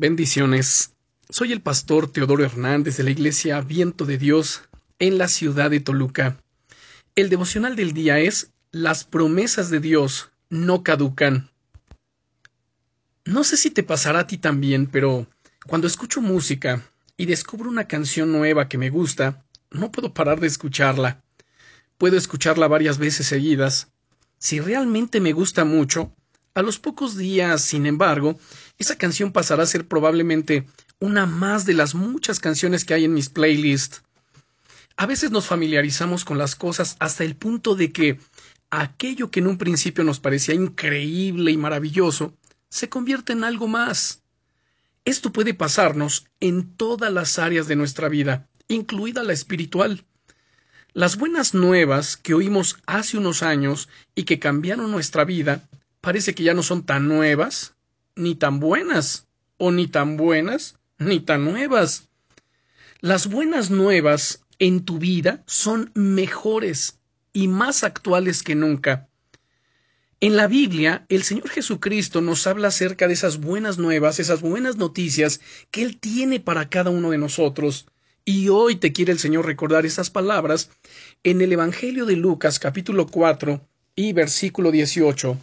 [0.00, 0.92] Bendiciones.
[1.28, 4.62] Soy el pastor Teodoro Hernández de la Iglesia Viento de Dios
[5.00, 6.40] en la ciudad de Toluca.
[7.16, 11.50] El devocional del día es Las promesas de Dios no caducan.
[13.24, 15.26] No sé si te pasará a ti también, pero
[15.66, 16.80] cuando escucho música
[17.16, 19.42] y descubro una canción nueva que me gusta,
[19.72, 21.24] no puedo parar de escucharla.
[21.96, 23.88] Puedo escucharla varias veces seguidas.
[24.38, 26.14] Si realmente me gusta mucho,
[26.58, 28.36] a los pocos días, sin embargo,
[28.78, 30.66] esa canción pasará a ser probablemente
[30.98, 34.02] una más de las muchas canciones que hay en mis playlists.
[34.96, 38.18] A veces nos familiarizamos con las cosas hasta el punto de que
[38.70, 42.34] aquello que en un principio nos parecía increíble y maravilloso
[42.70, 44.24] se convierte en algo más.
[45.04, 50.06] Esto puede pasarnos en todas las áreas de nuestra vida, incluida la espiritual.
[50.92, 55.68] Las buenas nuevas que oímos hace unos años y que cambiaron nuestra vida
[56.08, 57.74] parece que ya no son tan nuevas,
[58.16, 59.26] ni tan buenas,
[59.58, 62.08] o ni tan buenas, ni tan nuevas.
[63.02, 66.98] Las buenas nuevas en tu vida son mejores
[67.34, 69.10] y más actuales que nunca.
[70.20, 74.76] En la Biblia, el Señor Jesucristo nos habla acerca de esas buenas nuevas, esas buenas
[74.76, 77.86] noticias que Él tiene para cada uno de nosotros.
[78.24, 80.70] Y hoy te quiere el Señor recordar esas palabras
[81.22, 83.60] en el Evangelio de Lucas capítulo 4
[83.94, 85.36] y versículo 18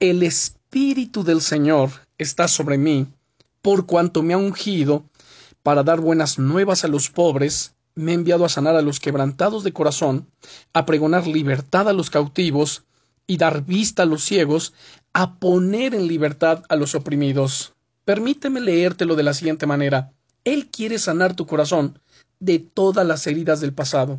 [0.00, 3.06] el Espíritu del Señor está sobre mí,
[3.60, 5.04] por cuanto me ha ungido
[5.62, 9.62] para dar buenas nuevas a los pobres, me ha enviado a sanar a los quebrantados
[9.62, 10.26] de corazón,
[10.72, 12.84] a pregonar libertad a los cautivos
[13.26, 14.72] y dar vista a los ciegos,
[15.12, 17.74] a poner en libertad a los oprimidos.
[18.06, 20.14] Permíteme leértelo de la siguiente manera.
[20.44, 21.98] Él quiere sanar tu corazón
[22.38, 24.18] de todas las heridas del pasado,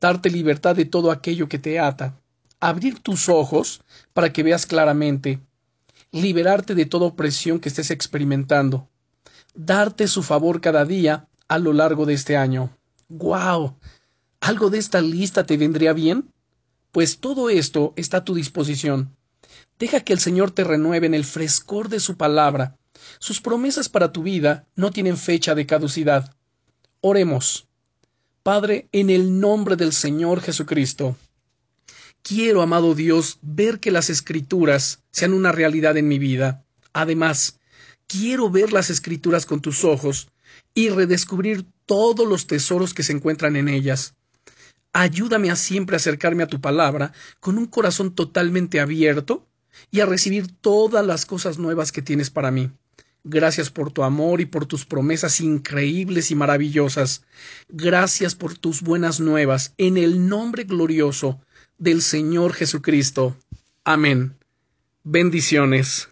[0.00, 2.20] darte libertad de todo aquello que te ata,
[2.60, 5.40] abrir tus ojos para que veas claramente,
[6.12, 8.88] liberarte de toda opresión que estés experimentando,
[9.54, 12.76] darte su favor cada día a lo largo de este año.
[13.08, 13.76] ¡Guau!
[14.40, 16.32] ¿Algo de esta lista te vendría bien?
[16.92, 19.16] Pues todo esto está a tu disposición.
[19.78, 22.76] Deja que el Señor te renueve en el frescor de su palabra.
[23.18, 26.34] Sus promesas para tu vida no tienen fecha de caducidad.
[27.00, 27.66] Oremos.
[28.42, 31.16] Padre, en el nombre del Señor Jesucristo.
[32.22, 36.64] Quiero, amado Dios, ver que las escrituras sean una realidad en mi vida.
[36.92, 37.58] Además,
[38.06, 40.28] quiero ver las escrituras con tus ojos
[40.74, 44.14] y redescubrir todos los tesoros que se encuentran en ellas.
[44.92, 49.46] Ayúdame a siempre acercarme a tu palabra con un corazón totalmente abierto
[49.90, 52.70] y a recibir todas las cosas nuevas que tienes para mí.
[53.22, 57.22] Gracias por tu amor y por tus promesas increíbles y maravillosas.
[57.68, 61.40] Gracias por tus buenas nuevas, en el nombre glorioso
[61.80, 63.36] del Señor Jesucristo.
[63.84, 64.36] Amén.
[65.02, 66.08] Bendiciones.